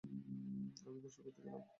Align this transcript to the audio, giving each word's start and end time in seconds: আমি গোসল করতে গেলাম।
আমি 0.85 0.99
গোসল 1.03 1.21
করতে 1.25 1.41
গেলাম। 1.45 1.63